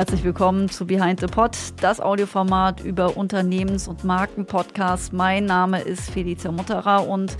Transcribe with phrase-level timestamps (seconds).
[0.00, 5.12] Herzlich willkommen zu Behind the Pod, das Audioformat über Unternehmens- und Markenpodcasts.
[5.12, 7.36] Mein Name ist Felicia Mutterer und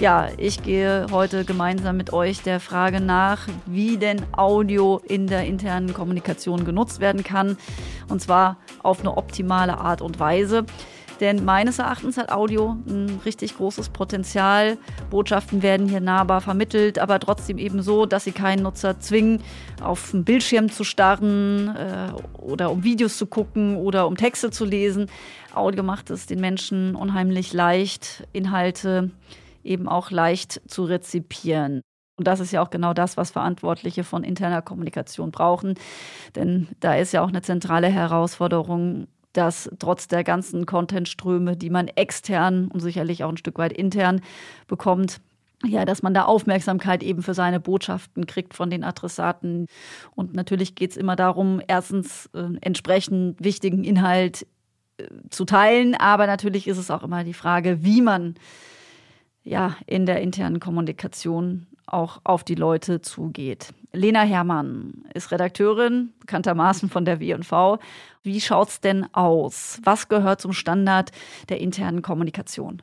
[0.00, 5.44] ja, ich gehe heute gemeinsam mit euch der Frage nach, wie denn Audio in der
[5.44, 7.56] internen Kommunikation genutzt werden kann.
[8.08, 10.64] Und zwar auf eine optimale Art und Weise.
[11.20, 14.78] Denn meines Erachtens hat Audio ein richtig großes Potenzial.
[15.10, 19.42] Botschaften werden hier nahbar vermittelt, aber trotzdem eben so, dass sie keinen Nutzer zwingen,
[19.82, 24.64] auf einen Bildschirm zu starren äh, oder um Videos zu gucken oder um Texte zu
[24.64, 25.10] lesen.
[25.54, 29.10] Audio macht es den Menschen unheimlich leicht, Inhalte
[29.62, 31.82] eben auch leicht zu rezipieren.
[32.16, 35.74] Und das ist ja auch genau das, was Verantwortliche von interner Kommunikation brauchen.
[36.34, 41.88] Denn da ist ja auch eine zentrale Herausforderung, dass trotz der ganzen Contentströme, die man
[41.88, 44.20] extern und sicherlich auch ein Stück weit intern
[44.66, 45.20] bekommt,
[45.64, 49.66] ja, dass man da Aufmerksamkeit eben für seine Botschaften kriegt von den Adressaten.
[50.14, 54.46] Und natürlich geht es immer darum, erstens äh, entsprechend wichtigen Inhalt
[54.96, 58.36] äh, zu teilen, aber natürlich ist es auch immer die Frage, wie man
[59.44, 63.74] ja in der internen Kommunikation auch auf die Leute zugeht.
[63.92, 67.78] Lena Herrmann ist Redakteurin, bekanntermaßen von der W&V.
[68.22, 69.80] Wie schaut's denn aus?
[69.82, 71.10] Was gehört zum Standard
[71.48, 72.82] der internen Kommunikation?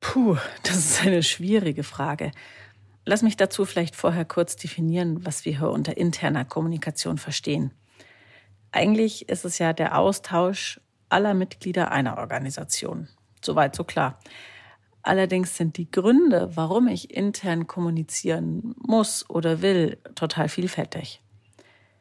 [0.00, 2.30] Puh, das ist eine schwierige Frage.
[3.04, 7.72] Lass mich dazu vielleicht vorher kurz definieren, was wir hier unter interner Kommunikation verstehen.
[8.72, 13.08] Eigentlich ist es ja der Austausch aller Mitglieder einer Organisation.
[13.44, 14.18] Soweit so klar.
[15.06, 21.22] Allerdings sind die Gründe, warum ich intern kommunizieren muss oder will, total vielfältig.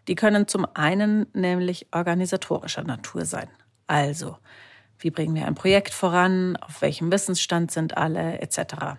[0.08, 3.48] Die können zum einen nämlich organisatorischer Natur sein.
[3.86, 4.38] Also,
[4.98, 8.98] wie bringen wir ein Projekt voran, auf welchem Wissensstand sind alle, etc.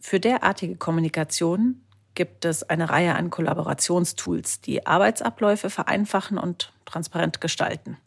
[0.00, 1.82] Für derartige Kommunikation
[2.14, 7.98] gibt es eine Reihe an Kollaborationstools, die Arbeitsabläufe vereinfachen und transparent gestalten.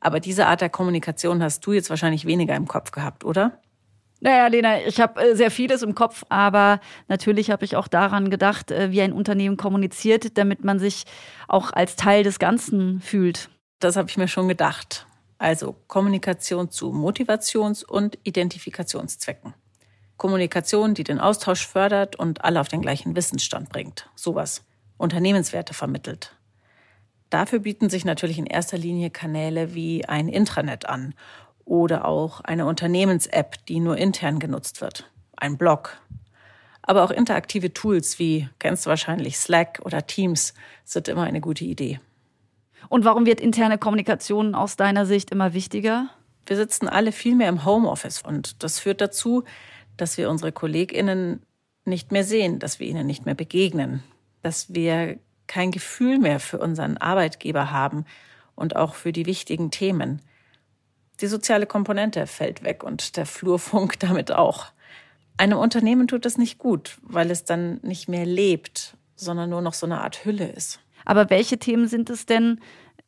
[0.00, 3.62] Aber diese Art der Kommunikation hast du jetzt wahrscheinlich weniger im Kopf gehabt, oder?
[4.24, 8.30] Naja, Lena, ich habe äh, sehr vieles im Kopf, aber natürlich habe ich auch daran
[8.30, 11.04] gedacht, äh, wie ein Unternehmen kommuniziert, damit man sich
[11.46, 13.50] auch als Teil des Ganzen fühlt.
[13.80, 15.06] Das habe ich mir schon gedacht.
[15.36, 19.52] Also Kommunikation zu Motivations- und Identifikationszwecken.
[20.16, 24.08] Kommunikation, die den Austausch fördert und alle auf den gleichen Wissensstand bringt.
[24.14, 24.64] Sowas.
[24.96, 26.34] Unternehmenswerte vermittelt.
[27.28, 31.14] Dafür bieten sich natürlich in erster Linie Kanäle wie ein Intranet an
[31.64, 35.10] oder auch eine Unternehmens-App, die nur intern genutzt wird.
[35.36, 35.96] Ein Blog.
[36.82, 40.54] Aber auch interaktive Tools wie, kennst du wahrscheinlich, Slack oder Teams,
[40.84, 42.00] sind immer eine gute Idee.
[42.88, 46.10] Und warum wird interne Kommunikation aus deiner Sicht immer wichtiger?
[46.46, 49.44] Wir sitzen alle viel mehr im Homeoffice und das führt dazu,
[49.96, 51.42] dass wir unsere KollegInnen
[51.86, 54.02] nicht mehr sehen, dass wir ihnen nicht mehr begegnen,
[54.42, 58.04] dass wir kein Gefühl mehr für unseren Arbeitgeber haben
[58.54, 60.20] und auch für die wichtigen Themen.
[61.20, 64.66] Die soziale Komponente fällt weg und der Flurfunk damit auch.
[65.36, 69.74] Einem Unternehmen tut das nicht gut, weil es dann nicht mehr lebt, sondern nur noch
[69.74, 70.80] so eine Art Hülle ist.
[71.04, 72.60] Aber welche Themen sind es denn,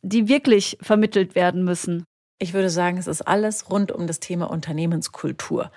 [0.03, 2.05] die wirklich vermittelt werden müssen?
[2.39, 5.71] Ich würde sagen, es ist alles rund um das Thema Unternehmenskultur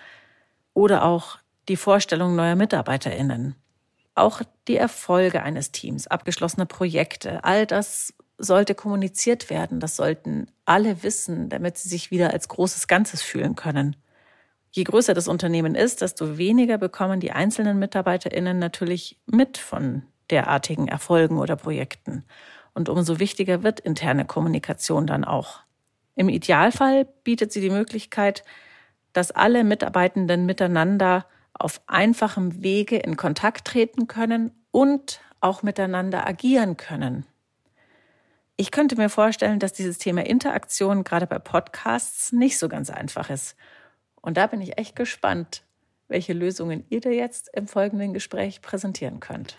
[0.73, 1.37] oder auch
[1.67, 3.55] die Vorstellung neuer Mitarbeiterinnen.
[4.15, 9.79] Auch die Erfolge eines Teams, abgeschlossene Projekte, all das sollte kommuniziert werden.
[9.79, 13.95] Das sollten alle wissen, damit sie sich wieder als großes Ganzes fühlen können.
[14.71, 20.87] Je größer das Unternehmen ist, desto weniger bekommen die einzelnen MitarbeiterInnen natürlich mit von derartigen
[20.87, 22.23] Erfolgen oder Projekten.
[22.73, 25.59] Und umso wichtiger wird interne Kommunikation dann auch.
[26.15, 28.43] Im Idealfall bietet sie die Möglichkeit,
[29.11, 36.77] dass alle Mitarbeitenden miteinander auf einfachem Wege in Kontakt treten können und auch miteinander agieren
[36.77, 37.25] können.
[38.61, 43.29] Ich könnte mir vorstellen, dass dieses Thema Interaktion gerade bei Podcasts nicht so ganz einfach
[43.29, 43.55] ist.
[44.19, 45.63] Und da bin ich echt gespannt,
[46.09, 49.55] welche Lösungen ihr da jetzt im folgenden Gespräch präsentieren könnt.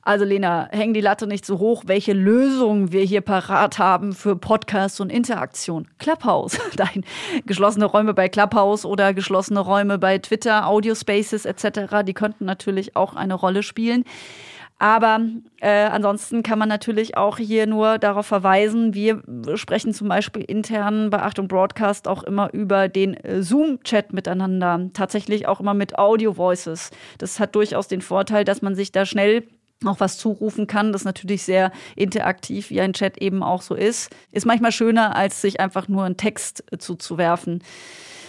[0.00, 4.36] Also Lena, häng die Latte nicht so hoch, welche Lösungen wir hier parat haben für
[4.36, 5.88] Podcasts und Interaktion.
[5.98, 7.04] Clubhouse, dein
[7.46, 13.16] geschlossene Räume bei Clubhouse oder geschlossene Räume bei Twitter, Audiospaces etc., die könnten natürlich auch
[13.16, 14.04] eine Rolle spielen.
[14.78, 15.20] Aber
[15.60, 19.22] äh, ansonsten kann man natürlich auch hier nur darauf verweisen, wir
[19.54, 25.48] sprechen zum Beispiel intern bei Achtung Broadcast auch immer über den äh, Zoom-Chat miteinander, tatsächlich
[25.48, 26.90] auch immer mit Audio-Voices.
[27.16, 29.44] Das hat durchaus den Vorteil, dass man sich da schnell
[29.84, 30.92] auch was zurufen kann.
[30.92, 34.14] Das ist natürlich sehr interaktiv, wie ein Chat eben auch so ist.
[34.30, 37.62] Ist manchmal schöner, als sich einfach nur einen Text äh, zuzuwerfen.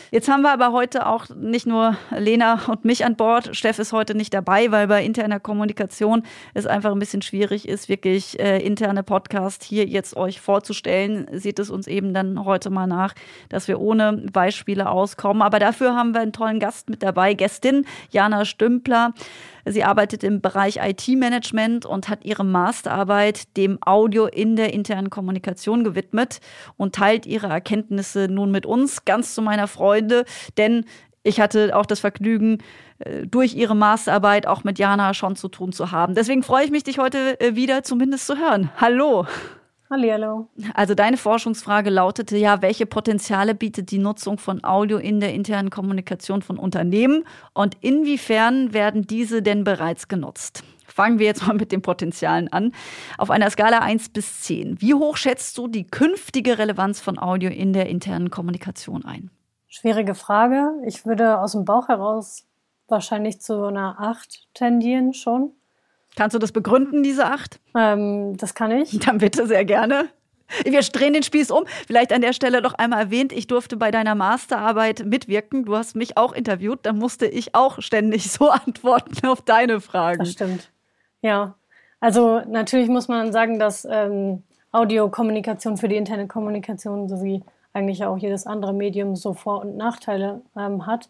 [0.10, 3.56] Jetzt haben wir aber heute auch nicht nur Lena und mich an Bord.
[3.56, 6.24] Steff ist heute nicht dabei, weil bei interner Kommunikation
[6.54, 11.28] es einfach ein bisschen schwierig ist, wirklich äh, interne Podcast hier jetzt euch vorzustellen.
[11.34, 13.16] Sieht es uns eben dann heute mal nach,
[13.50, 15.42] dass wir ohne Beispiele auskommen.
[15.42, 19.14] Aber dafür haben wir einen tollen Gast mit dabei, Gästin Jana Stümpler.
[19.72, 25.84] Sie arbeitet im Bereich IT-Management und hat ihre Masterarbeit dem Audio in der internen Kommunikation
[25.84, 26.40] gewidmet
[26.78, 30.26] und teilt ihre Erkenntnisse nun mit uns, ganz zu meiner Freude,
[30.58, 30.86] denn
[31.24, 32.60] ich hatte auch das Vergnügen,
[33.00, 36.16] äh, durch ihre Masterarbeit auch mit Jana schon zu tun zu haben.
[36.16, 38.72] Deswegen freue ich mich, dich heute äh, wieder zumindest zu hören.
[38.78, 39.26] Hallo.
[39.90, 40.48] Hallihallo.
[40.74, 45.70] Also deine Forschungsfrage lautete ja, welche Potenziale bietet die Nutzung von Audio in der internen
[45.70, 47.24] Kommunikation von Unternehmen
[47.54, 50.64] und inwiefern werden diese denn bereits genutzt?
[50.86, 52.74] Fangen wir jetzt mal mit den Potenzialen an.
[53.18, 54.82] Auf einer Skala 1 bis 10.
[54.82, 59.30] Wie hoch schätzt du die künftige Relevanz von Audio in der internen Kommunikation ein?
[59.68, 60.72] Schwierige Frage.
[60.86, 62.46] Ich würde aus dem Bauch heraus
[62.88, 65.52] wahrscheinlich zu einer 8 tendieren schon.
[66.18, 67.60] Kannst du das begründen, diese acht?
[67.76, 68.98] Ähm, das kann ich.
[69.06, 70.10] Dann bitte sehr gerne.
[70.64, 71.66] Wir drehen den Spieß um.
[71.86, 75.66] Vielleicht an der Stelle noch einmal erwähnt, ich durfte bei deiner Masterarbeit mitwirken.
[75.66, 76.80] Du hast mich auch interviewt.
[76.84, 80.20] Da musste ich auch ständig so antworten auf deine Fragen.
[80.20, 80.72] Das stimmt.
[81.22, 81.54] Ja.
[82.00, 84.42] Also natürlich muss man sagen, dass ähm,
[84.72, 87.44] Audiokommunikation für die interne Kommunikation sowie
[87.74, 91.10] eigentlich auch jedes andere Medium so Vor- und Nachteile ähm, hat.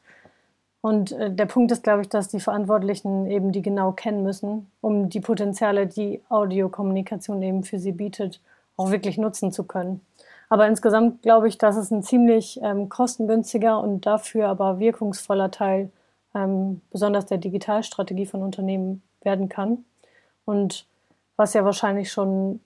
[0.81, 4.71] Und äh, der Punkt ist, glaube ich, dass die Verantwortlichen eben die genau kennen müssen,
[4.81, 8.39] um die Potenziale, die Audiokommunikation eben für sie bietet,
[8.77, 10.01] auch wirklich nutzen zu können.
[10.49, 15.89] Aber insgesamt glaube ich, dass es ein ziemlich ähm, kostengünstiger und dafür aber wirkungsvoller Teil
[16.33, 19.83] ähm, besonders der Digitalstrategie von Unternehmen werden kann.
[20.45, 20.85] Und
[21.35, 22.61] was ja wahrscheinlich schon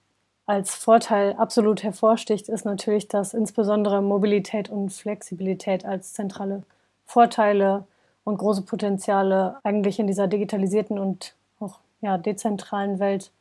[0.45, 6.63] als Vorteil absolut hervorsticht, ist natürlich, dass insbesondere Mobilität und Flexibilität als zentrale
[7.05, 7.85] Vorteile
[8.23, 13.31] und große Potenziale eigentlich in dieser digitalisierten und auch ja, dezentralen Welt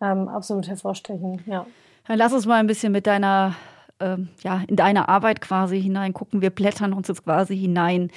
[0.00, 1.42] ähm, absolut hervorstechen.
[1.46, 1.66] Ja.
[2.06, 3.54] Dann lass uns mal ein bisschen mit deiner,
[4.00, 6.40] ähm, ja, in deine Arbeit quasi hineingucken.
[6.40, 8.10] Wir blättern uns jetzt quasi hinein.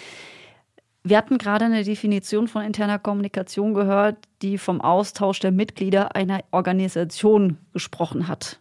[1.03, 6.41] Wir hatten gerade eine Definition von interner Kommunikation gehört, die vom Austausch der Mitglieder einer
[6.51, 8.59] Organisation gesprochen hat.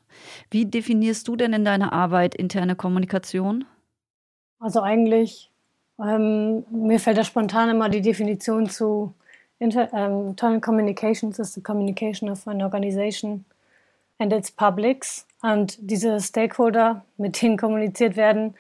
[0.51, 3.67] Wie definierst du denn in deiner Arbeit interne Kommunikation?
[4.59, 5.51] Also eigentlich
[6.03, 9.15] ähm, mir fällt da spontan immer die Definition zu
[9.59, 13.45] Inter ähm, Internal Communications is the communication of an organization
[14.19, 15.27] and its publics.
[15.43, 18.55] Und diese Stakeholder, mit denen kommuniziert werden,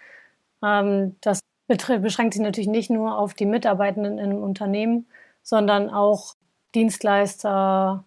[0.62, 5.06] ähm, das beschränkt sich natürlich nicht nur auf die Mitarbeitenden in einem Unternehmen,
[5.42, 6.34] sondern auch
[6.74, 8.04] Dienstleister,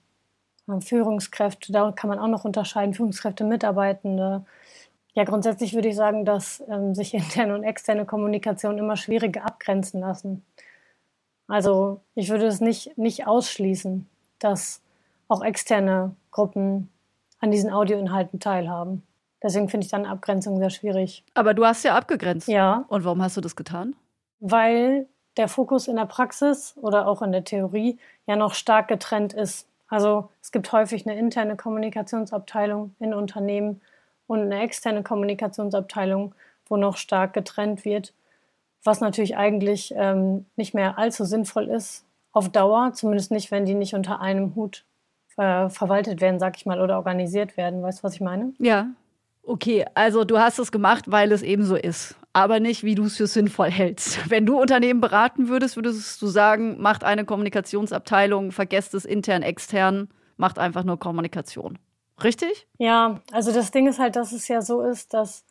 [0.67, 4.45] äh, Führungskräfte, da kann man auch noch unterscheiden, Führungskräfte, Mitarbeitende,
[5.13, 10.01] ja, grundsätzlich würde ich sagen, dass ähm, sich interne und externe Kommunikation immer schwieriger abgrenzen
[10.01, 10.45] lassen.
[11.47, 14.07] Also ich würde es nicht, nicht ausschließen,
[14.39, 14.81] dass
[15.27, 16.89] auch externe Gruppen
[17.39, 19.03] an diesen Audioinhalten teilhaben.
[19.41, 21.23] Deswegen finde ich dann Abgrenzung sehr schwierig.
[21.33, 22.47] Aber du hast ja abgegrenzt.
[22.47, 22.85] Ja.
[22.87, 23.95] Und warum hast du das getan?
[24.39, 29.33] Weil der Fokus in der Praxis oder auch in der Theorie ja noch stark getrennt
[29.33, 29.67] ist.
[29.89, 33.81] Also es gibt häufig eine interne Kommunikationsabteilung in Unternehmen,
[34.27, 36.33] und eine externe Kommunikationsabteilung,
[36.67, 38.13] wo noch stark getrennt wird,
[38.83, 43.75] was natürlich eigentlich ähm, nicht mehr allzu sinnvoll ist auf Dauer, zumindest nicht, wenn die
[43.75, 44.83] nicht unter einem Hut
[45.37, 47.81] äh, verwaltet werden, sag ich mal, oder organisiert werden.
[47.81, 48.53] Weißt du, was ich meine?
[48.59, 48.87] Ja.
[49.43, 53.03] Okay, also du hast es gemacht, weil es eben so ist, aber nicht, wie du
[53.03, 54.29] es für sinnvoll hältst.
[54.29, 60.09] Wenn du Unternehmen beraten würdest, würdest du sagen, macht eine Kommunikationsabteilung, vergesst es intern, extern,
[60.37, 61.77] macht einfach nur Kommunikation.
[62.21, 62.67] Richtig?
[62.77, 65.45] Ja, also das Ding ist halt, dass es ja so ist, dass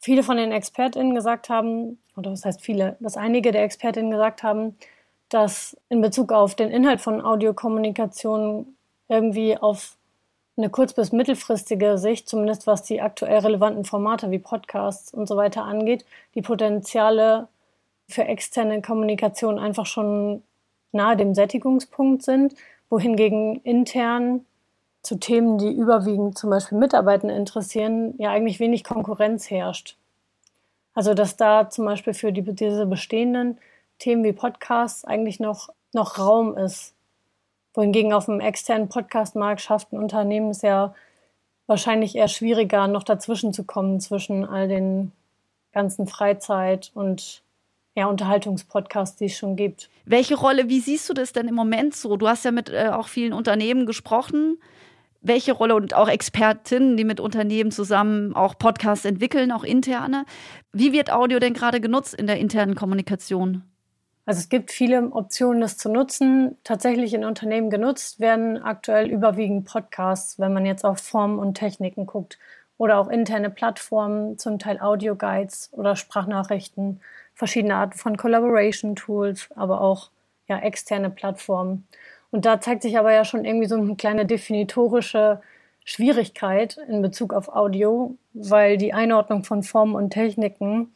[0.00, 4.42] viele von den ExpertInnen gesagt haben, oder was heißt viele, dass einige der ExpertInnen gesagt
[4.42, 4.76] haben,
[5.28, 8.74] dass in Bezug auf den Inhalt von Audiokommunikation
[9.08, 9.96] irgendwie auf
[10.56, 15.36] eine kurz- bis mittelfristige Sicht, zumindest was die aktuell relevanten Formate wie Podcasts und so
[15.36, 17.48] weiter angeht, die Potenziale
[18.08, 20.42] für externe Kommunikation einfach schon
[20.92, 22.54] nahe dem Sättigungspunkt sind,
[22.88, 24.46] wohingegen intern
[25.08, 29.96] zu Themen, die überwiegend zum Beispiel Mitarbeitende interessieren, ja eigentlich wenig Konkurrenz herrscht.
[30.94, 33.58] Also dass da zum Beispiel für die, diese bestehenden
[33.98, 36.92] Themen wie Podcasts eigentlich noch, noch Raum ist.
[37.72, 40.94] Wohingegen auf dem externen Podcastmarkt schafft ein Unternehmen es ja
[41.66, 45.12] wahrscheinlich eher schwieriger, noch dazwischen zu kommen zwischen all den
[45.72, 47.42] ganzen Freizeit- und
[47.94, 49.88] ja, Unterhaltungspodcasts, die es schon gibt.
[50.04, 52.16] Welche Rolle, wie siehst du das denn im Moment so?
[52.16, 54.58] Du hast ja mit äh, auch vielen Unternehmen gesprochen.
[55.20, 60.24] Welche Rolle und auch Expertinnen, die mit Unternehmen zusammen auch Podcasts entwickeln, auch interne.
[60.72, 63.62] Wie wird Audio denn gerade genutzt in der internen Kommunikation?
[64.28, 66.58] Also es gibt viele Optionen, das zu nutzen.
[66.62, 72.04] Tatsächlich in Unternehmen genutzt werden aktuell überwiegend Podcasts, wenn man jetzt auf Formen und Techniken
[72.04, 72.38] guckt.
[72.76, 77.00] Oder auch interne Plattformen, zum Teil Audio-Guides oder Sprachnachrichten,
[77.34, 80.10] verschiedene Arten von Collaboration-Tools, aber auch
[80.46, 81.88] ja, externe Plattformen.
[82.30, 85.40] Und da zeigt sich aber ja schon irgendwie so eine kleine definitorische
[85.84, 90.92] Schwierigkeit in Bezug auf Audio, weil die Einordnung von Formen und Techniken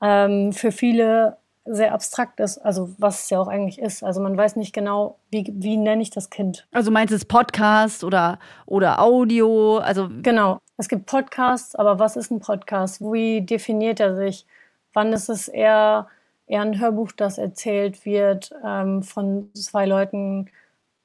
[0.00, 4.02] ähm, für viele sehr abstrakt ist, also was es ja auch eigentlich ist.
[4.02, 6.66] Also man weiß nicht genau, wie, wie nenne ich das Kind.
[6.72, 9.78] Also meinst du es Podcast oder, oder Audio?
[9.78, 13.00] Also genau, es gibt Podcasts, aber was ist ein Podcast?
[13.00, 14.46] Wie definiert er sich?
[14.92, 16.08] Wann ist es eher
[16.52, 20.50] eher ein Hörbuch, das erzählt wird ähm, von zwei Leuten.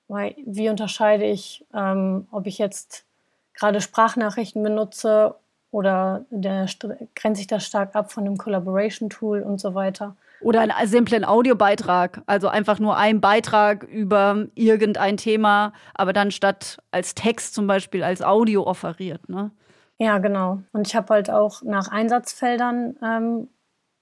[0.10, 3.06] Wie unterscheide ich, ähm, ob ich jetzt
[3.54, 5.36] gerade Sprachnachrichten benutze
[5.72, 6.68] oder der,
[7.16, 10.16] grenzt sich das stark ab von einem Collaboration-Tool und so weiter.
[10.42, 16.78] Oder einen simplen Audiobeitrag, also einfach nur ein Beitrag über irgendein Thema, aber dann statt
[16.92, 19.28] als Text zum Beispiel als Audio offeriert.
[19.30, 19.52] Ne?
[19.98, 20.62] Ja, genau.
[20.74, 23.48] Und ich habe halt auch nach Einsatzfeldern ähm,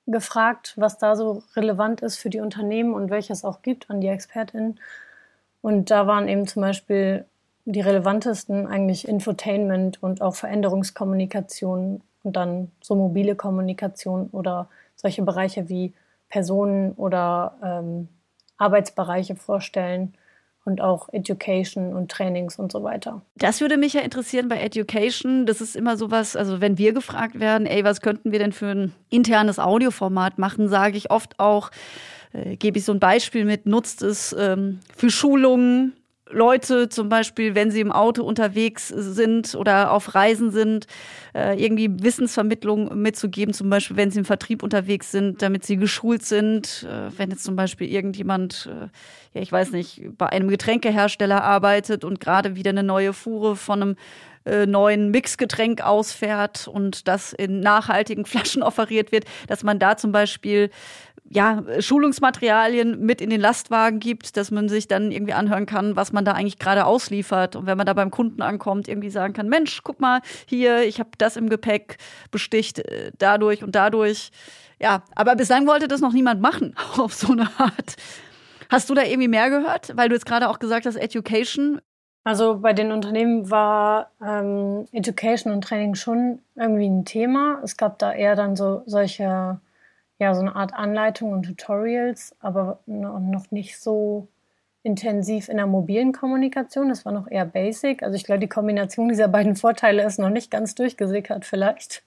[0.08, 4.08] gefragt, was da so relevant ist für die Unternehmen und welches auch gibt an die
[4.08, 4.80] ExpertInnen.
[5.62, 7.26] Und da waren eben zum Beispiel
[7.66, 15.68] die relevantesten eigentlich Infotainment und auch Veränderungskommunikation und dann so mobile Kommunikation oder solche Bereiche
[15.70, 15.94] wie
[16.30, 18.08] Personen oder ähm,
[18.58, 20.14] Arbeitsbereiche vorstellen
[20.66, 23.22] und auch Education und Trainings und so weiter.
[23.38, 25.46] Das würde mich ja interessieren bei Education.
[25.46, 28.68] Das ist immer sowas, also wenn wir gefragt werden, ey, was könnten wir denn für
[28.68, 31.72] ein internes Audioformat machen, sage ich oft auch,
[32.34, 35.94] äh, gebe ich so ein Beispiel mit, nutzt es ähm, für Schulungen,
[36.36, 40.86] Leute zum Beispiel, wenn sie im Auto unterwegs sind oder auf Reisen sind,
[41.34, 46.26] äh, irgendwie Wissensvermittlung mitzugeben, zum Beispiel, wenn sie im Vertrieb unterwegs sind, damit sie geschult
[46.26, 46.86] sind.
[46.90, 48.88] Äh, wenn jetzt zum Beispiel irgendjemand, äh,
[49.34, 53.82] ja, ich weiß nicht, bei einem Getränkehersteller arbeitet und gerade wieder eine neue Fuhre von
[53.82, 53.96] einem
[54.68, 60.70] neuen Mixgetränk ausfährt und das in nachhaltigen Flaschen offeriert wird, dass man da zum Beispiel
[61.28, 66.14] ja, Schulungsmaterialien mit in den Lastwagen gibt, dass man sich dann irgendwie anhören kann, was
[66.14, 67.56] man da eigentlich gerade ausliefert.
[67.56, 71.00] Und wenn man da beim Kunden ankommt, irgendwie sagen kann, Mensch, guck mal, hier, ich
[71.00, 71.98] habe das im Gepäck,
[72.30, 74.32] besticht äh, dadurch und dadurch.
[74.80, 77.96] Ja, aber bislang wollte das noch niemand machen, auf so eine Art.
[78.70, 79.96] Hast du da irgendwie mehr gehört?
[79.96, 81.82] Weil du jetzt gerade auch gesagt hast, Education.
[82.24, 87.60] Also bei den Unternehmen war ähm, Education und Training schon irgendwie ein Thema.
[87.64, 89.60] Es gab da eher dann so solche
[90.20, 94.28] ja, so eine Art Anleitung und Tutorials, aber noch nicht so
[94.84, 96.90] intensiv in der mobilen Kommunikation.
[96.90, 98.04] Das war noch eher basic.
[98.04, 102.04] Also ich glaube, die Kombination dieser beiden Vorteile ist noch nicht ganz durchgesickert vielleicht.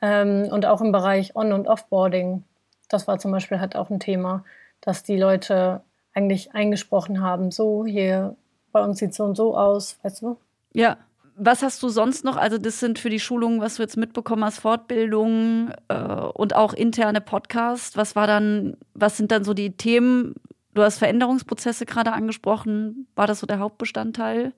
[0.00, 2.44] Ähm, und auch im Bereich On- und Offboarding.
[2.88, 4.44] Das war zum Beispiel halt auch ein Thema,
[4.80, 5.80] dass die Leute
[6.14, 8.36] eigentlich eingesprochen haben, so hier
[8.70, 10.36] bei uns sieht es so und so aus, weißt du?
[10.72, 10.98] Ja,
[11.36, 12.36] was hast du sonst noch?
[12.36, 16.72] Also, das sind für die Schulungen, was du jetzt mitbekommen hast, Fortbildungen äh, und auch
[16.72, 17.96] interne Podcasts.
[17.96, 20.34] Was war dann, was sind dann so die Themen?
[20.74, 23.06] Du hast Veränderungsprozesse gerade angesprochen.
[23.16, 24.52] War das so der Hauptbestandteil?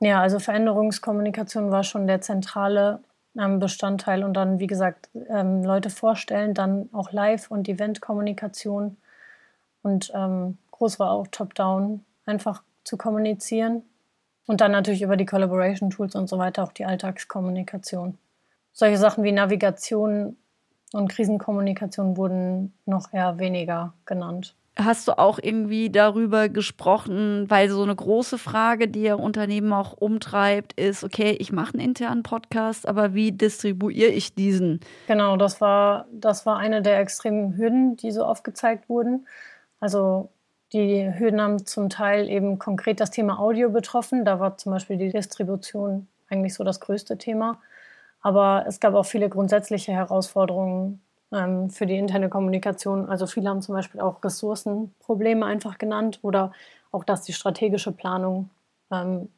[0.00, 3.00] Ja, also Veränderungskommunikation war schon der zentrale
[3.38, 8.96] ähm, Bestandteil und dann, wie gesagt, ähm, Leute vorstellen, dann auch Live- und Eventkommunikation.
[9.82, 13.82] Und ähm, groß war auch Top-Down, einfach zu kommunizieren
[14.46, 18.18] und dann natürlich über die Collaboration Tools und so weiter auch die Alltagskommunikation.
[18.72, 20.36] Solche Sachen wie Navigation
[20.92, 24.54] und Krisenkommunikation wurden noch eher weniger genannt.
[24.74, 29.92] Hast du auch irgendwie darüber gesprochen, weil so eine große Frage, die ja Unternehmen auch
[29.92, 34.80] umtreibt, ist, okay, ich mache einen internen Podcast, aber wie distribuiere ich diesen?
[35.08, 39.26] Genau, das war, das war eine der extremen Hürden, die so aufgezeigt wurden.
[39.78, 40.30] Also
[40.72, 44.24] die Hürden haben zum Teil eben konkret das Thema Audio betroffen.
[44.24, 47.60] Da war zum Beispiel die Distribution eigentlich so das größte Thema.
[48.22, 51.02] Aber es gab auch viele grundsätzliche Herausforderungen
[51.32, 53.08] ähm, für die interne Kommunikation.
[53.08, 56.52] Also viele haben zum Beispiel auch Ressourcenprobleme einfach genannt oder
[56.90, 58.50] auch, dass die strategische Planung
[58.90, 59.28] ähm,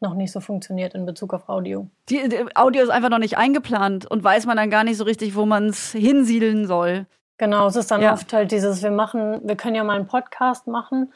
[0.00, 1.86] noch nicht so funktioniert in Bezug auf Audio.
[2.08, 5.04] Die, die Audio ist einfach noch nicht eingeplant und weiß man dann gar nicht so
[5.04, 7.06] richtig, wo man es hinsiedeln soll.
[7.40, 8.12] Genau, es ist dann ja.
[8.12, 11.10] oft halt dieses, wir machen, wir können ja mal einen Podcast machen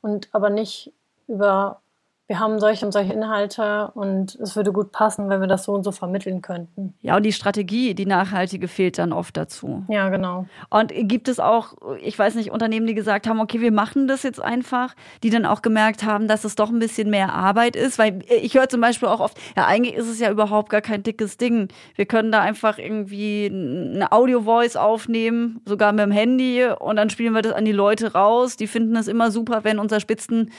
[0.00, 0.92] und aber nicht
[1.28, 1.80] über
[2.28, 5.72] wir haben solche und solche Inhalte und es würde gut passen, wenn wir das so
[5.72, 6.92] und so vermitteln könnten.
[7.00, 9.84] Ja, und die Strategie, die nachhaltige, fehlt dann oft dazu.
[9.88, 10.44] Ja, genau.
[10.68, 14.24] Und gibt es auch, ich weiß nicht, Unternehmen, die gesagt haben, okay, wir machen das
[14.24, 17.98] jetzt einfach, die dann auch gemerkt haben, dass es doch ein bisschen mehr Arbeit ist?
[17.98, 21.02] Weil ich höre zum Beispiel auch oft, ja, eigentlich ist es ja überhaupt gar kein
[21.02, 21.68] dickes Ding.
[21.94, 27.32] Wir können da einfach irgendwie eine Audio-Voice aufnehmen, sogar mit dem Handy, und dann spielen
[27.32, 28.58] wir das an die Leute raus.
[28.58, 30.50] Die finden es immer super, wenn unser Spitzen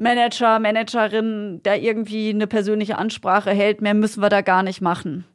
[0.00, 5.26] Manager, Managerin, der irgendwie eine persönliche Ansprache hält, mehr müssen wir da gar nicht machen.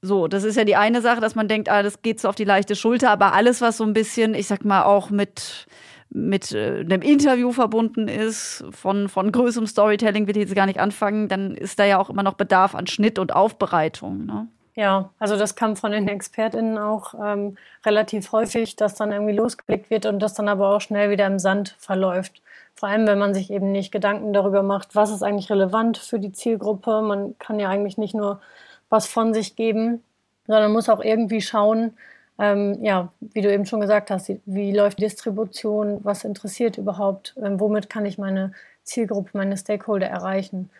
[0.00, 2.36] So, das ist ja die eine Sache, dass man denkt, ah, das geht so auf
[2.36, 5.66] die leichte Schulter, aber alles, was so ein bisschen, ich sag mal, auch mit,
[6.10, 10.78] mit äh, einem Interview verbunden ist, von, von größerem Storytelling will ich jetzt gar nicht
[10.78, 14.24] anfangen, dann ist da ja auch immer noch Bedarf an Schnitt und Aufbereitung.
[14.24, 14.46] Ne?
[14.76, 19.90] Ja, also das kam von den ExpertInnen auch ähm, relativ häufig, dass dann irgendwie losgelegt
[19.90, 22.40] wird und das dann aber auch schnell wieder im Sand verläuft.
[22.74, 26.18] Vor allem, wenn man sich eben nicht Gedanken darüber macht, was ist eigentlich relevant für
[26.18, 27.02] die Zielgruppe.
[27.02, 28.40] Man kann ja eigentlich nicht nur
[28.88, 30.02] was von sich geben,
[30.46, 31.96] sondern muss auch irgendwie schauen,
[32.38, 37.34] ähm, ja, wie du eben schon gesagt hast, wie läuft die Distribution, was interessiert überhaupt,
[37.42, 38.52] ähm, womit kann ich meine
[38.82, 40.70] Zielgruppe, meine Stakeholder erreichen.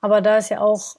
[0.00, 0.96] Aber da ist ja auch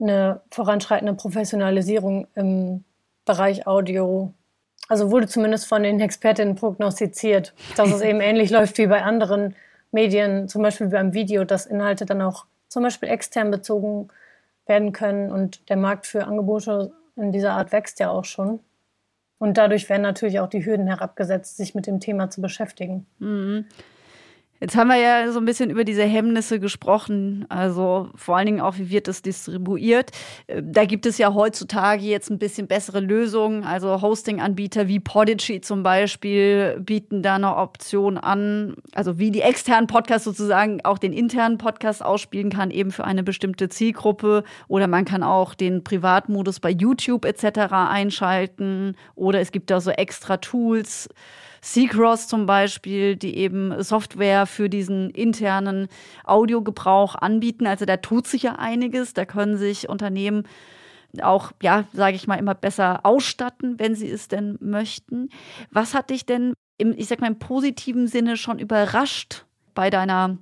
[0.00, 2.84] eine voranschreitende Professionalisierung im
[3.24, 4.34] Bereich Audio
[4.92, 9.56] also wurde zumindest von den Expertinnen prognostiziert, dass es eben ähnlich läuft wie bei anderen
[9.90, 14.08] Medien, zum Beispiel beim Video, dass Inhalte dann auch zum Beispiel extern bezogen
[14.66, 18.60] werden können und der Markt für Angebote in dieser Art wächst ja auch schon.
[19.38, 23.06] Und dadurch werden natürlich auch die Hürden herabgesetzt, sich mit dem Thema zu beschäftigen.
[23.18, 23.64] Mhm.
[24.62, 28.60] Jetzt haben wir ja so ein bisschen über diese Hemmnisse gesprochen, also vor allen Dingen
[28.60, 30.12] auch, wie wird es distribuiert.
[30.46, 33.64] Äh, da gibt es ja heutzutage jetzt ein bisschen bessere Lösungen.
[33.64, 39.88] Also Hosting-Anbieter wie Podigy zum Beispiel bieten da eine Option an, also wie die externen
[39.88, 44.44] Podcasts sozusagen auch den internen Podcast ausspielen kann, eben für eine bestimmte Zielgruppe.
[44.68, 47.72] Oder man kann auch den Privatmodus bei YouTube etc.
[47.72, 48.94] einschalten.
[49.16, 51.08] Oder es gibt da so extra Tools.
[51.64, 55.88] Seacross zum Beispiel, die eben Software für diesen internen
[56.24, 57.66] Audiogebrauch anbieten.
[57.68, 59.14] Also da tut sich ja einiges.
[59.14, 60.42] Da können sich Unternehmen
[61.22, 65.28] auch, ja, sage ich mal, immer besser ausstatten, wenn sie es denn möchten.
[65.70, 70.38] Was hat dich denn im, ich sag mal, im positiven Sinne schon überrascht bei deiner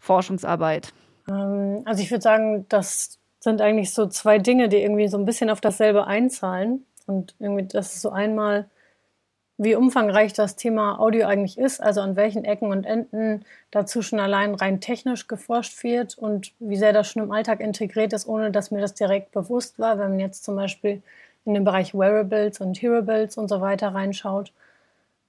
[0.00, 0.92] Forschungsarbeit?
[1.28, 5.26] Ähm, also ich würde sagen, das sind eigentlich so zwei Dinge, die irgendwie so ein
[5.26, 6.84] bisschen auf dasselbe einzahlen.
[7.06, 8.68] Und irgendwie, das ist so einmal
[9.58, 14.20] wie umfangreich das Thema Audio eigentlich ist, also an welchen Ecken und Enden dazu schon
[14.20, 18.50] allein rein technisch geforscht wird und wie sehr das schon im Alltag integriert ist, ohne
[18.50, 21.02] dass mir das direkt bewusst war, wenn man jetzt zum Beispiel
[21.46, 24.52] in den Bereich Wearables und Hearables und so weiter reinschaut.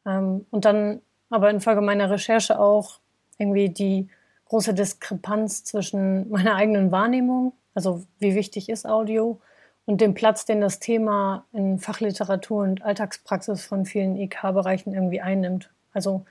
[0.05, 2.99] Ähm, und dann aber infolge meiner Recherche auch
[3.37, 4.09] irgendwie die
[4.49, 9.39] große Diskrepanz zwischen meiner eigenen Wahrnehmung, also wie wichtig ist Audio,
[9.87, 15.71] und den Platz, den das Thema in Fachliteratur und Alltagspraxis von vielen IK-Bereichen irgendwie einnimmt.
[15.93, 16.25] Also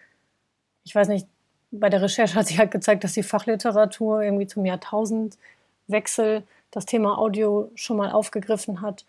[0.84, 1.26] ich weiß nicht,
[1.70, 7.18] bei der Recherche hat sich halt gezeigt, dass die Fachliteratur irgendwie zum Jahrtausendwechsel das Thema
[7.18, 9.06] Audio schon mal aufgegriffen hat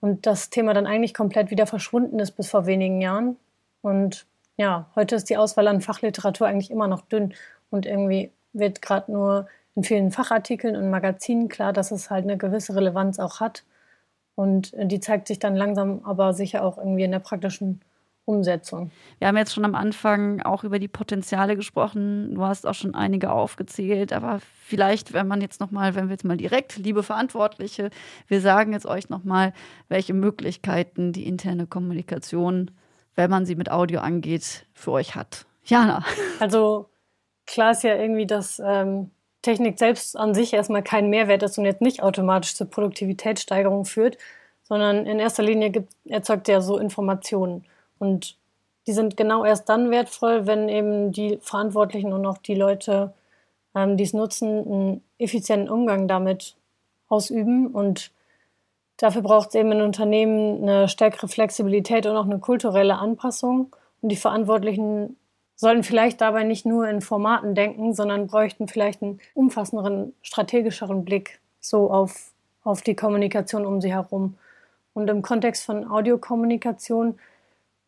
[0.00, 3.36] und das Thema dann eigentlich komplett wieder verschwunden ist bis vor wenigen Jahren.
[3.82, 7.34] Und ja, heute ist die Auswahl an Fachliteratur eigentlich immer noch dünn
[7.70, 12.38] und irgendwie wird gerade nur in vielen Fachartikeln und Magazinen klar, dass es halt eine
[12.38, 13.62] gewisse Relevanz auch hat.
[14.34, 17.80] Und die zeigt sich dann langsam, aber sicher auch irgendwie in der praktischen
[18.24, 18.90] Umsetzung.
[19.18, 22.34] Wir haben jetzt schon am Anfang auch über die Potenziale gesprochen.
[22.34, 26.12] Du hast auch schon einige aufgezählt, aber vielleicht, wenn man jetzt noch mal, wenn wir
[26.12, 27.90] jetzt mal direkt, liebe Verantwortliche,
[28.28, 29.52] wir sagen jetzt euch noch mal,
[29.88, 32.70] welche Möglichkeiten die interne Kommunikation,
[33.16, 35.46] wenn man sie mit Audio angeht, für euch hat.
[35.64, 36.04] Jana.
[36.38, 36.88] Also
[37.46, 39.10] klar ist ja irgendwie, dass ähm,
[39.42, 44.18] Technik selbst an sich erstmal keinen Mehrwert ist und jetzt nicht automatisch zur Produktivitätssteigerung führt,
[44.62, 47.64] sondern in erster Linie gibt, erzeugt er so Informationen.
[47.98, 48.36] Und
[48.86, 53.12] die sind genau erst dann wertvoll, wenn eben die Verantwortlichen und auch die Leute,
[53.74, 56.56] ähm, die es nutzen, einen effizienten Umgang damit
[57.08, 57.68] ausüben.
[57.68, 58.10] Und
[58.96, 63.74] dafür braucht es eben in Unternehmen eine stärkere Flexibilität und auch eine kulturelle Anpassung.
[64.02, 65.16] Und die Verantwortlichen
[65.60, 71.38] sollten vielleicht dabei nicht nur in Formaten denken, sondern bräuchten vielleicht einen umfassenderen, strategischeren Blick
[71.60, 72.32] so auf,
[72.64, 74.38] auf die Kommunikation um sie herum.
[74.94, 77.18] Und im Kontext von Audiokommunikation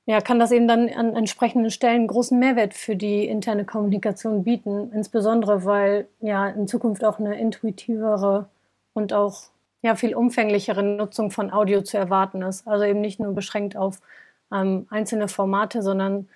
[0.05, 4.93] ja, kann das eben dann an entsprechenden Stellen großen Mehrwert für die interne Kommunikation bieten,
[4.93, 8.51] insbesondere weil ja in Zukunft auch eine intuitivere
[8.93, 9.45] und auch
[9.81, 12.69] ja, viel umfänglichere Nutzung von Audio zu erwarten ist.
[12.69, 14.03] Also eben nicht nur beschränkt auf
[14.53, 16.29] ähm, einzelne Formate, sondern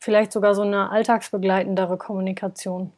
[0.00, 2.92] vielleicht sogar so eine alltagsbegleitendere Kommunikation.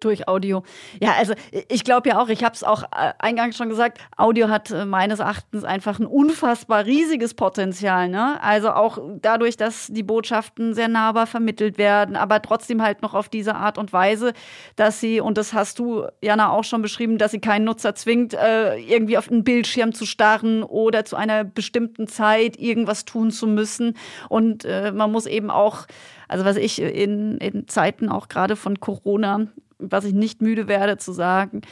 [0.00, 0.62] Durch Audio.
[1.00, 1.34] Ja, also
[1.68, 4.84] ich glaube ja auch, ich habe es auch äh, eingangs schon gesagt, Audio hat äh,
[4.84, 8.08] meines Erachtens einfach ein unfassbar riesiges Potenzial.
[8.08, 8.42] Ne?
[8.42, 13.28] Also auch dadurch, dass die Botschaften sehr nahbar vermittelt werden, aber trotzdem halt noch auf
[13.28, 14.32] diese Art und Weise,
[14.76, 18.34] dass sie, und das hast du, Jana, auch schon beschrieben, dass sie keinen Nutzer zwingt,
[18.34, 23.46] äh, irgendwie auf einen Bildschirm zu starren oder zu einer bestimmten Zeit irgendwas tun zu
[23.46, 23.96] müssen.
[24.28, 25.86] Und man muss eben auch
[26.30, 29.48] also was ich in, in Zeiten auch gerade von Corona
[29.80, 31.62] was ich nicht müde werde zu sagen.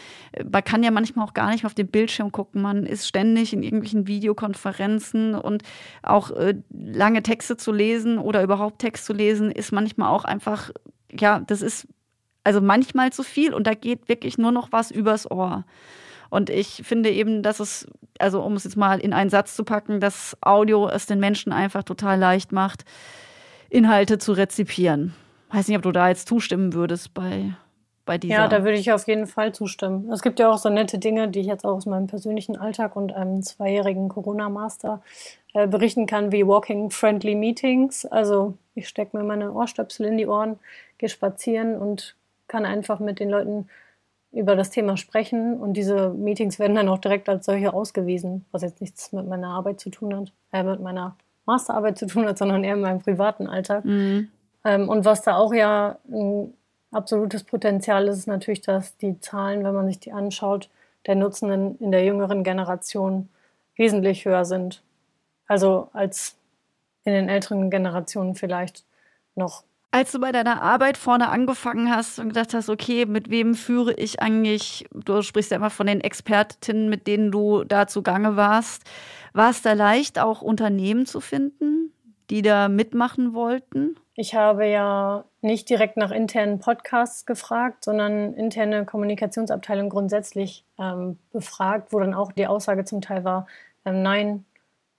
[0.50, 2.62] Man kann ja manchmal auch gar nicht auf den Bildschirm gucken.
[2.62, 5.62] Man ist ständig in irgendwelchen Videokonferenzen und
[6.02, 10.70] auch äh, lange Texte zu lesen oder überhaupt Text zu lesen, ist manchmal auch einfach,
[11.12, 11.86] ja, das ist
[12.44, 15.64] also manchmal zu viel und da geht wirklich nur noch was übers Ohr.
[16.30, 17.86] Und ich finde eben, dass es,
[18.18, 21.52] also um es jetzt mal in einen Satz zu packen, dass Audio es den Menschen
[21.52, 22.84] einfach total leicht macht,
[23.70, 25.14] Inhalte zu rezipieren.
[25.50, 27.54] Weiß nicht, ob du da jetzt zustimmen würdest bei
[28.08, 28.34] bei dieser.
[28.34, 30.10] Ja, da würde ich auf jeden Fall zustimmen.
[30.10, 32.96] Es gibt ja auch so nette Dinge, die ich jetzt auch aus meinem persönlichen Alltag
[32.96, 35.00] und einem zweijährigen Corona-Master
[35.54, 38.06] äh, berichten kann, wie Walking-Friendly Meetings.
[38.06, 40.58] Also ich stecke mir meine Ohrstöpsel in die Ohren,
[40.96, 42.16] gehe spazieren und
[42.48, 43.68] kann einfach mit den Leuten
[44.32, 45.58] über das Thema sprechen.
[45.58, 49.48] Und diese Meetings werden dann auch direkt als solche ausgewiesen, was jetzt nichts mit meiner
[49.48, 51.14] Arbeit zu tun hat, äh, mit meiner
[51.46, 53.84] Masterarbeit zu tun hat, sondern eher in meinem privaten Alltag.
[53.84, 54.28] Mhm.
[54.64, 56.52] Ähm, und was da auch ja ein
[56.90, 60.68] absolutes Potenzial ist es natürlich, dass die Zahlen, wenn man sich die anschaut,
[61.06, 63.28] der Nutzenden in der jüngeren Generation
[63.76, 64.82] wesentlich höher sind.
[65.46, 66.36] Also als
[67.04, 68.84] in den älteren Generationen vielleicht
[69.34, 69.64] noch.
[69.90, 73.94] Als du bei deiner Arbeit vorne angefangen hast und gedacht hast, okay, mit wem führe
[73.94, 78.82] ich eigentlich, du sprichst ja immer von den Expertinnen, mit denen du da zugange warst,
[79.32, 81.92] war es da leicht, auch Unternehmen zu finden,
[82.28, 83.96] die da mitmachen wollten?
[84.20, 91.92] Ich habe ja nicht direkt nach internen Podcasts gefragt, sondern interne Kommunikationsabteilung grundsätzlich ähm, befragt,
[91.92, 93.46] wo dann auch die Aussage zum Teil war,
[93.84, 94.44] ähm, nein,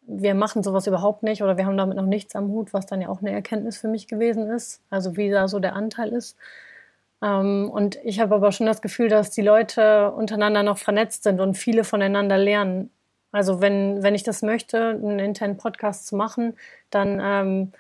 [0.04, 3.02] wir machen sowas überhaupt nicht oder wir haben damit noch nichts am Hut, was dann
[3.02, 6.38] ja auch eine Erkenntnis für mich gewesen ist, also wie da so der Anteil ist.
[7.22, 11.42] Ähm, und ich habe aber schon das Gefühl, dass die Leute untereinander noch vernetzt sind
[11.42, 12.90] und viele voneinander lernen.
[13.34, 16.56] Also wenn, wenn ich das möchte, einen internen Podcast zu machen,
[16.90, 17.74] dann ähm,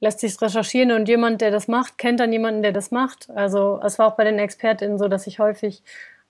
[0.00, 3.30] lässt sich recherchieren und jemand, der das macht, kennt dann jemanden, der das macht.
[3.30, 5.82] Also es war auch bei den ExpertInnen so, dass ich häufig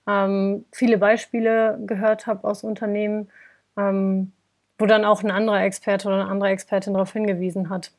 [0.07, 3.29] ähm, viele Beispiele gehört habe aus Unternehmen,
[3.77, 4.31] ähm,
[4.77, 7.91] wo dann auch ein anderer Experte oder eine andere Expertin darauf hingewiesen hat.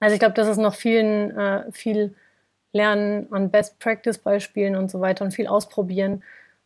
[0.00, 2.14] Also ich glaube, das ist noch vielen, äh, viel
[2.72, 6.22] Lernen an Best-Practice-Beispielen und so weiter und viel ausprobieren.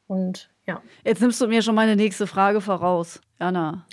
[0.07, 0.81] Und ja.
[1.05, 3.87] Jetzt nimmst du mir schon meine nächste Frage voraus, Jana.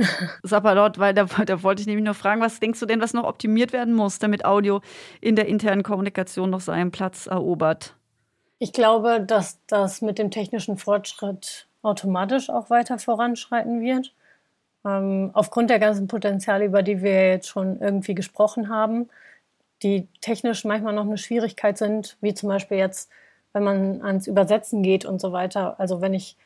[0.44, 3.26] Sapperlot, weil da, da wollte ich nämlich nur fragen, was denkst du denn, was noch
[3.26, 4.82] optimiert werden muss, damit Audio
[5.22, 7.96] in der internen Kommunikation noch seinen Platz erobert?
[8.60, 14.14] Ich glaube, dass das mit dem technischen Fortschritt automatisch auch weiter voranschreiten wird.
[14.86, 19.10] Ähm, aufgrund der ganzen Potenziale, über die wir jetzt schon irgendwie gesprochen haben,
[19.82, 23.10] die technisch manchmal noch eine Schwierigkeit sind, wie zum Beispiel jetzt,
[23.52, 25.78] wenn man ans Übersetzen geht und so weiter.
[25.80, 26.38] Also wenn ich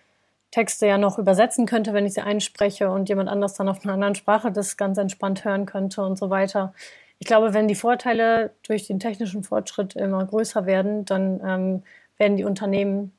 [0.57, 3.93] Texte ja noch übersetzen könnte, wenn ich sie einspreche und jemand anders dann auf einer
[3.93, 6.73] anderen Sprache das ganz entspannt hören könnte und so weiter.
[7.19, 11.83] Ich glaube, wenn die Vorteile durch den technischen Fortschritt immer größer werden, dann ähm,
[12.17, 13.11] werden die Unternehmen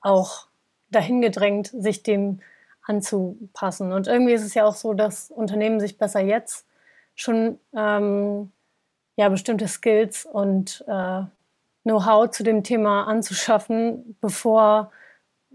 [0.00, 0.46] auch
[0.88, 2.38] dahin gedrängt, sich dem
[2.84, 3.90] anzupassen.
[3.90, 6.68] Und irgendwie ist es ja auch so, dass Unternehmen sich besser jetzt
[7.16, 8.52] schon ähm,
[9.16, 11.22] ja, bestimmte Skills und äh,
[11.82, 14.92] Know-how zu dem Thema anzuschaffen, bevor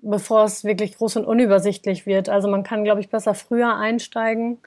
[0.02, 2.30] bevor es wirklich groß und unübersichtlich wird.
[2.30, 4.60] Also man kann, glaube ich, besser früher einsteigen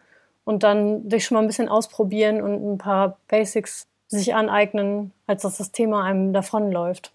[0.45, 5.43] und dann sich schon mal ein bisschen ausprobieren und ein paar Basics sich aneignen, als
[5.43, 7.13] dass das Thema einem davonläuft.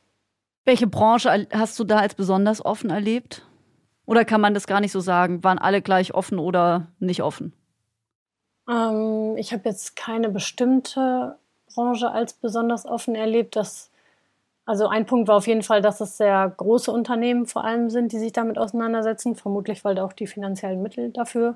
[0.66, 3.46] Welche Branche hast du da als besonders offen erlebt?
[4.06, 5.44] Oder kann man das gar nicht so sagen?
[5.44, 7.54] Waren alle gleich offen oder nicht offen?
[8.68, 11.38] Ähm, ich habe jetzt keine bestimmte
[11.74, 13.56] Branche als besonders offen erlebt.
[13.56, 13.89] Das
[14.70, 18.12] also ein Punkt war auf jeden Fall, dass es sehr große Unternehmen vor allem sind,
[18.12, 21.56] die sich damit auseinandersetzen, vermutlich weil da auch die finanziellen Mittel dafür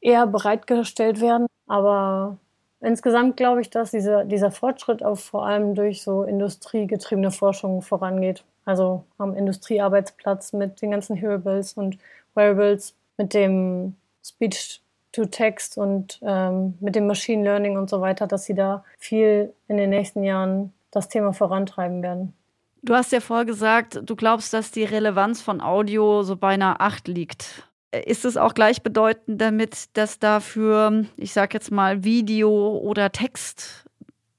[0.00, 1.46] eher bereitgestellt werden.
[1.68, 2.36] Aber
[2.80, 8.42] insgesamt glaube ich, dass diese, dieser Fortschritt auch vor allem durch so industriegetriebene Forschung vorangeht.
[8.64, 11.96] Also am Industriearbeitsplatz mit den ganzen Hearables und
[12.34, 13.94] Wearables, mit dem
[14.24, 14.80] Speech
[15.12, 19.54] to Text und ähm, mit dem Machine Learning und so weiter, dass sie da viel
[19.68, 22.34] in den nächsten Jahren das Thema vorantreiben werden.
[22.82, 27.08] Du hast ja vorher gesagt, du glaubst, dass die Relevanz von Audio so beinahe acht
[27.08, 27.68] liegt.
[27.92, 33.84] Ist es auch gleichbedeutend damit, dass dafür, ich sage jetzt mal, Video oder Text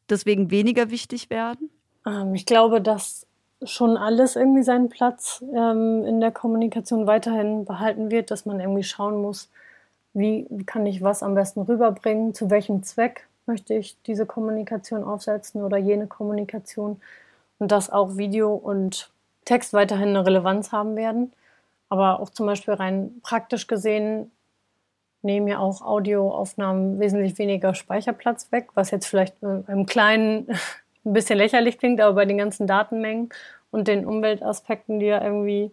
[0.09, 1.69] deswegen weniger wichtig werden?
[2.05, 3.27] Ähm, ich glaube, dass
[3.63, 8.83] schon alles irgendwie seinen Platz ähm, in der Kommunikation weiterhin behalten wird, dass man irgendwie
[8.83, 9.49] schauen muss,
[10.13, 15.03] wie, wie kann ich was am besten rüberbringen, zu welchem Zweck möchte ich diese Kommunikation
[15.03, 17.01] aufsetzen oder jene Kommunikation
[17.59, 19.11] und dass auch Video und
[19.43, 21.33] Text weiterhin eine Relevanz haben werden.
[21.89, 24.31] Aber auch zum Beispiel rein praktisch gesehen
[25.21, 30.47] nehmen ja auch Audioaufnahmen wesentlich weniger Speicherplatz weg, was jetzt vielleicht im Kleinen
[31.05, 33.29] ein bisschen lächerlich klingt, aber bei den ganzen Datenmengen
[33.69, 35.71] und den Umweltaspekten, die ja irgendwie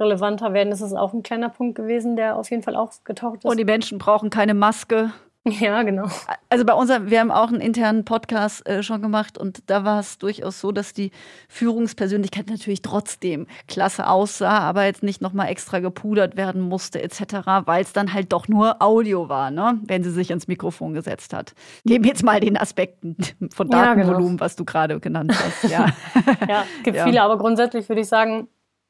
[0.00, 3.38] relevanter werden, ist es auch ein kleiner Punkt gewesen, der auf jeden Fall auch getaucht
[3.38, 3.44] ist.
[3.44, 5.12] Und die Menschen brauchen keine Maske.
[5.60, 6.08] Ja, genau.
[6.48, 10.00] Also bei uns, wir haben auch einen internen Podcast äh, schon gemacht und da war
[10.00, 11.10] es durchaus so, dass die
[11.48, 17.82] Führungspersönlichkeit natürlich trotzdem klasse aussah, aber jetzt nicht nochmal extra gepudert werden musste etc., weil
[17.82, 19.78] es dann halt doch nur Audio war, ne?
[19.84, 21.54] wenn sie sich ins Mikrofon gesetzt hat.
[21.84, 23.16] Neben jetzt mal den Aspekten
[23.52, 24.40] von Datenvolumen, ja, genau.
[24.40, 25.70] was du gerade genannt hast.
[25.70, 25.86] Ja,
[26.48, 27.04] ja gibt ja.
[27.04, 28.48] viele, aber grundsätzlich würde ich sagen,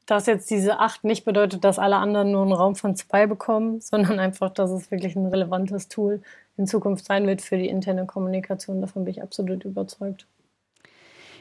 [0.09, 3.81] dass jetzt diese acht nicht bedeutet, dass alle anderen nur einen Raum von zwei bekommen,
[3.81, 6.23] sondern einfach, dass es wirklich ein relevantes Tool
[6.59, 8.81] in Zukunft sein wird für die interne Kommunikation.
[8.81, 10.27] Davon bin ich absolut überzeugt.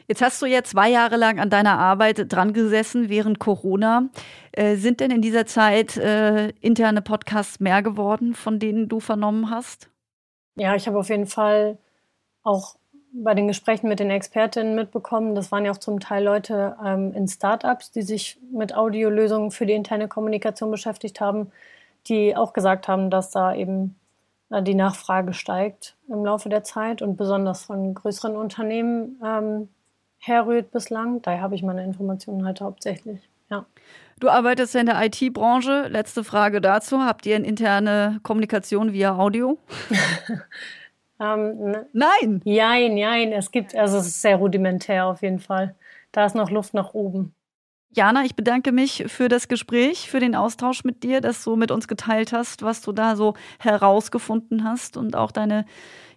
[0.06, 4.08] Jetzt hast du ja zwei Jahre lang an deiner Arbeit dran gesessen während Corona.
[4.52, 9.50] Äh, sind denn in dieser Zeit äh, interne Podcasts mehr geworden, von denen du vernommen
[9.50, 9.90] hast?
[10.56, 11.76] Ja, ich habe auf jeden Fall
[12.42, 12.76] auch
[13.12, 17.12] bei den Gesprächen mit den Expertinnen mitbekommen, das waren ja auch zum Teil Leute ähm,
[17.14, 21.50] in Startups, die sich mit Audiolösungen für die interne Kommunikation beschäftigt haben,
[22.06, 23.97] die auch gesagt haben, dass da eben
[24.50, 29.68] die Nachfrage steigt im Laufe der Zeit und besonders von größeren Unternehmen ähm,
[30.18, 31.20] herrührt bislang.
[31.22, 33.28] Daher habe ich meine Informationen halt hauptsächlich.
[33.50, 33.66] Ja.
[34.20, 35.88] Du arbeitest ja in der IT-Branche.
[35.88, 37.00] Letzte Frage dazu.
[37.00, 39.58] Habt ihr eine interne Kommunikation via Audio?
[41.20, 41.86] Ähm, ne?
[41.92, 42.40] Nein.
[42.44, 43.32] Nein, nein.
[43.32, 45.74] Es gibt, also es ist sehr rudimentär auf jeden Fall.
[46.12, 47.34] Da ist noch Luft nach oben.
[47.90, 51.70] Jana, ich bedanke mich für das Gespräch, für den Austausch mit dir, dass du mit
[51.70, 55.64] uns geteilt hast, was du da so herausgefunden hast und auch deine,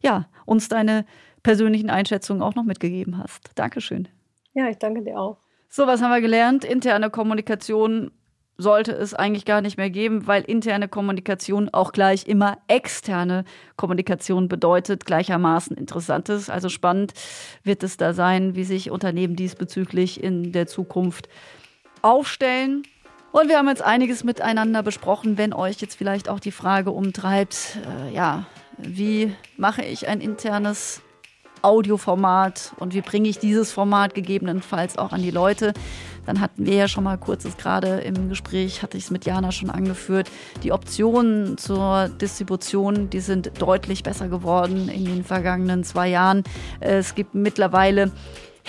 [0.01, 1.05] ja, uns deine
[1.43, 3.51] persönlichen Einschätzungen auch noch mitgegeben hast.
[3.55, 4.07] Dankeschön.
[4.53, 5.37] Ja, ich danke dir auch.
[5.69, 6.65] So, was haben wir gelernt?
[6.65, 8.11] Interne Kommunikation
[8.57, 13.43] sollte es eigentlich gar nicht mehr geben, weil interne Kommunikation auch gleich immer externe
[13.75, 16.49] Kommunikation bedeutet, gleichermaßen interessantes.
[16.49, 17.13] Also spannend
[17.63, 21.27] wird es da sein, wie sich Unternehmen diesbezüglich in der Zukunft
[22.01, 22.83] aufstellen.
[23.31, 27.77] Und wir haben jetzt einiges miteinander besprochen, wenn euch jetzt vielleicht auch die Frage umtreibt,
[28.09, 28.45] äh, ja,
[28.77, 31.01] wie mache ich ein internes
[31.61, 35.73] Audioformat und wie bringe ich dieses Format gegebenenfalls auch an die Leute.
[36.25, 39.51] Dann hatten wir ja schon mal kurzes gerade im Gespräch, hatte ich es mit Jana
[39.51, 40.29] schon angeführt,
[40.63, 46.43] die Optionen zur Distribution, die sind deutlich besser geworden in den vergangenen zwei Jahren.
[46.79, 48.11] Es gibt mittlerweile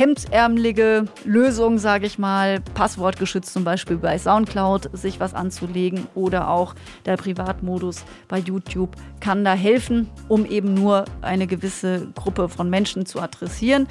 [0.03, 6.75] hemdsärmelige Lösung, sage ich mal, passwortgeschützt zum Beispiel bei SoundCloud, sich was anzulegen oder auch
[7.07, 13.07] der Privatmodus bei YouTube kann da helfen, um eben nur eine gewisse Gruppe von Menschen
[13.07, 13.87] zu adressieren.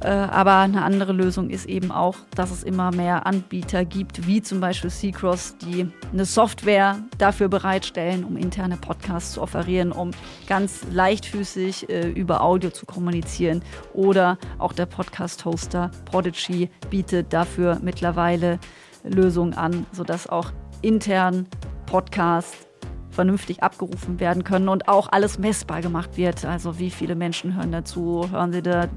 [0.00, 4.42] Äh, aber eine andere Lösung ist eben auch, dass es immer mehr Anbieter gibt, wie
[4.42, 10.12] zum Beispiel Seacross, die eine Software dafür bereitstellen, um interne Podcasts zu offerieren, um
[10.46, 13.62] ganz leichtfüßig äh, über Audio zu kommunizieren.
[13.92, 18.58] Oder auch der Podcast-Hoster Prodigy bietet dafür mittlerweile
[19.02, 21.46] Lösungen an, sodass auch intern
[21.86, 22.68] Podcasts
[23.10, 26.44] vernünftig abgerufen werden können und auch alles messbar gemacht wird.
[26.44, 28.88] Also wie viele Menschen hören dazu, hören sie da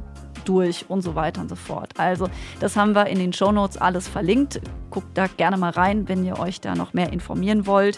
[0.46, 1.94] durch und so weiter und so fort.
[1.98, 4.62] Also das haben wir in den Show Notes alles verlinkt.
[4.90, 7.98] Guckt da gerne mal rein, wenn ihr euch da noch mehr informieren wollt.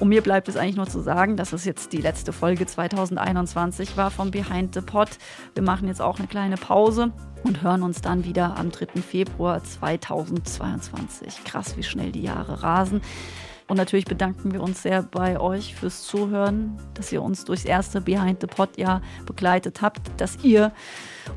[0.00, 3.96] Und mir bleibt es eigentlich nur zu sagen, dass es jetzt die letzte Folge 2021
[3.96, 5.10] war vom Behind the Pod.
[5.54, 7.12] Wir machen jetzt auch eine kleine Pause
[7.44, 9.00] und hören uns dann wieder am 3.
[9.02, 11.44] Februar 2022.
[11.44, 13.02] Krass, wie schnell die Jahre rasen.
[13.72, 18.02] Und natürlich bedanken wir uns sehr bei euch fürs Zuhören, dass ihr uns durchs erste
[18.02, 20.72] Behind the Pod Jahr begleitet habt, dass ihr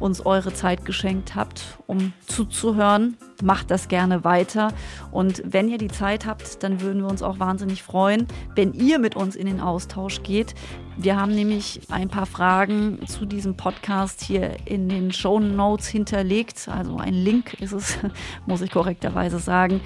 [0.02, 3.16] uns eure Zeit geschenkt habt, um zuzuhören.
[3.42, 4.74] Macht das gerne weiter.
[5.12, 9.00] Und wenn ihr die Zeit habt, dann würden wir uns auch wahnsinnig freuen, wenn ihr
[9.00, 10.56] mit uns in den Austausch geht.
[10.98, 16.68] Wir haben nämlich ein paar Fragen zu diesem Podcast hier in den Show Notes hinterlegt.
[16.68, 17.98] Also ein Link ist es,
[18.46, 19.80] muss ich korrekterweise sagen.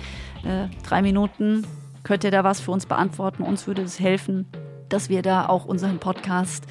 [0.43, 1.63] Äh, drei Minuten
[2.03, 3.43] Könnt ihr da was für uns beantworten?
[3.43, 4.47] Uns würde es helfen,
[4.89, 6.65] dass wir da auch unseren Podcast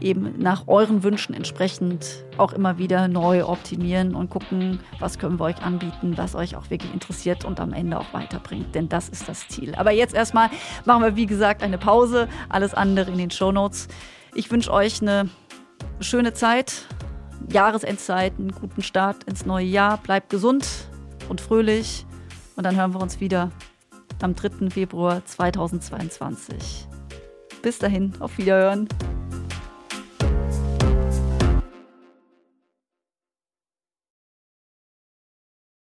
[0.00, 5.44] eben nach euren Wünschen entsprechend auch immer wieder neu optimieren und gucken, was können wir
[5.44, 8.74] euch anbieten, was euch auch wirklich interessiert und am Ende auch weiterbringt.
[8.74, 9.74] Denn das ist das Ziel.
[9.74, 10.50] Aber jetzt erstmal
[10.84, 12.28] machen wir, wie gesagt, eine Pause.
[12.48, 13.88] Alles andere in den Show Notes.
[14.34, 15.30] Ich wünsche euch eine
[16.00, 16.84] schöne Zeit,
[17.50, 19.96] Jahresendzeit, einen guten Start ins neue Jahr.
[19.96, 20.66] Bleibt gesund,
[21.28, 22.06] und fröhlich.
[22.56, 23.50] Und dann hören wir uns wieder
[24.22, 24.70] am 3.
[24.70, 26.86] Februar 2022.
[27.62, 28.88] Bis dahin, auf Wiederhören.